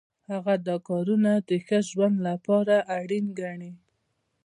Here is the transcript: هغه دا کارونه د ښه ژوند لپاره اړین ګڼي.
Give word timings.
هغه 0.31 0.53
دا 0.67 0.75
کارونه 0.89 1.31
د 1.49 1.51
ښه 1.65 1.79
ژوند 1.89 2.15
لپاره 2.27 2.75
اړین 2.97 3.25
ګڼي. 3.39 3.71